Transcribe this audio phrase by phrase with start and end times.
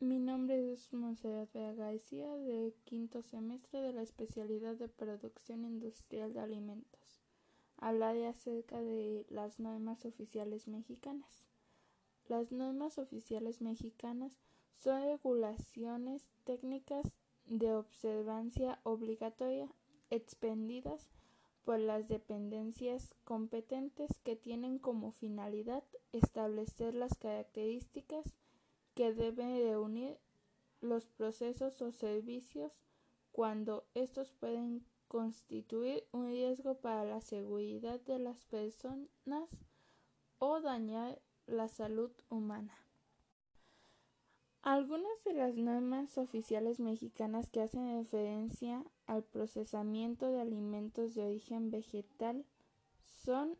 [0.00, 6.38] Mi nombre es Monserrat García, de quinto semestre de la especialidad de Producción Industrial de
[6.38, 7.20] Alimentos.
[7.78, 11.44] Hablaré acerca de las normas oficiales mexicanas.
[12.28, 14.38] Las normas oficiales mexicanas
[14.76, 17.12] son regulaciones técnicas
[17.46, 19.68] de observancia obligatoria
[20.10, 21.10] expendidas
[21.64, 28.32] por las dependencias competentes que tienen como finalidad establecer las características
[28.98, 30.18] que deben reunir
[30.80, 32.82] los procesos o servicios
[33.30, 39.48] cuando estos pueden constituir un riesgo para la seguridad de las personas
[40.40, 42.76] o dañar la salud humana.
[44.62, 51.70] Algunas de las normas oficiales mexicanas que hacen referencia al procesamiento de alimentos de origen
[51.70, 52.44] vegetal
[53.06, 53.56] son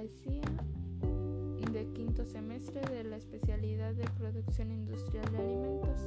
[0.00, 6.00] De quinto semestre de la especialidad de Producción Industrial de Alimentos.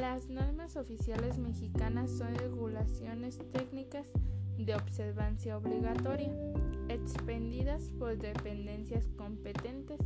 [0.00, 4.10] Las normas oficiales mexicanas son regulaciones técnicas
[4.56, 6.32] de observancia obligatoria,
[6.88, 10.00] expendidas por dependencias competentes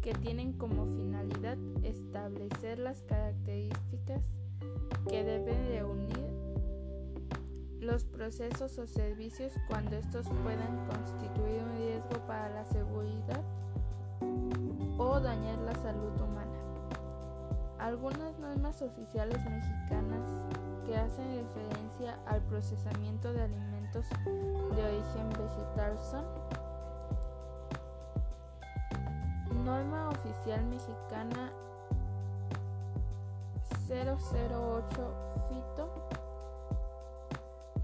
[0.00, 4.24] que tienen como finalidad establecer las características
[5.10, 6.27] que deben reunir
[7.80, 13.42] los procesos o servicios cuando estos puedan constituir un riesgo para la seguridad
[14.98, 16.58] o dañar la salud humana.
[17.78, 20.28] Algunas normas oficiales mexicanas
[20.84, 24.06] que hacen referencia al procesamiento de alimentos
[24.74, 26.24] de origen vegetal son
[29.64, 31.52] Norma Oficial Mexicana
[33.88, 35.14] 008
[35.48, 36.17] FITO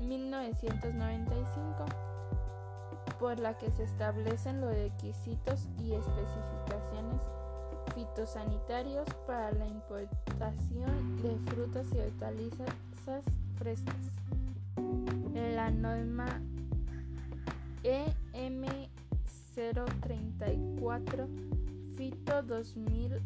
[0.08, 1.84] 1995,
[3.19, 7.20] por la que se establecen los requisitos y especificaciones
[7.94, 12.70] fitosanitarios para la importación de frutas y hortalizas
[13.59, 13.94] frescas.
[15.54, 16.41] La norma
[17.82, 18.65] EM
[19.54, 21.28] 034
[21.97, 23.21] Fito 2000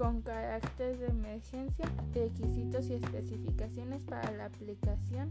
[0.00, 1.84] con carácter de emergencia,
[2.14, 5.30] requisitos y especificaciones para la aplicación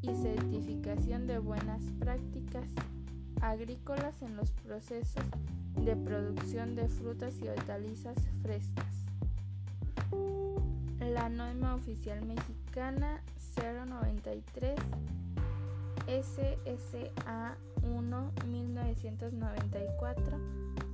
[0.00, 2.70] y certificación de buenas prácticas
[3.40, 5.24] agrícolas en los procesos
[5.74, 8.86] de producción de frutas y hortalizas frescas.
[11.00, 13.24] La norma oficial mexicana
[13.56, 14.78] 093
[16.06, 20.93] SSA 1 1994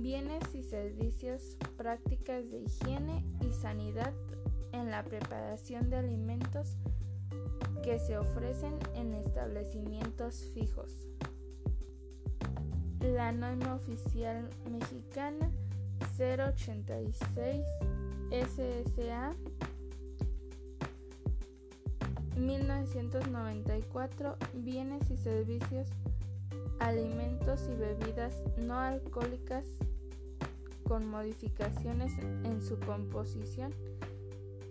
[0.00, 4.14] bienes y servicios, prácticas de higiene y sanidad
[4.72, 6.76] en la preparación de alimentos
[7.82, 10.92] que se ofrecen en establecimientos fijos.
[13.00, 15.50] La norma oficial mexicana
[16.18, 17.64] 086
[18.30, 19.32] SSA
[22.36, 25.88] 1994 Bienes y servicios,
[26.78, 29.64] alimentos y bebidas no alcohólicas
[30.88, 32.12] con modificaciones
[32.44, 33.74] en su composición,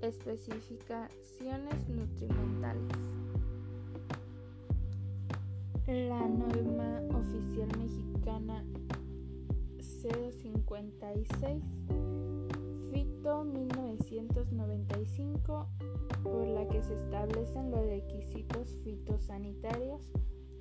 [0.01, 2.97] especificaciones nutrimentales.
[5.85, 8.65] La norma oficial mexicana
[9.79, 11.63] 056
[12.91, 15.67] FITO 1995
[16.23, 20.01] por la que se establecen los requisitos fitosanitarios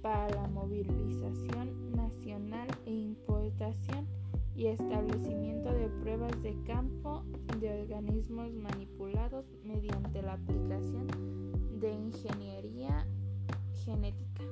[0.03, 4.07] para la movilización nacional e importación
[4.57, 7.25] y establecimiento de pruebas de campo
[7.61, 11.07] de organismos manipulados mediante la aplicación
[11.79, 13.07] de ingeniería
[13.85, 14.45] genética.